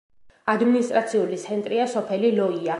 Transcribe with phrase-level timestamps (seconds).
[0.53, 2.69] ადმინისტრაციული ცენტრია სოფელი ლოია.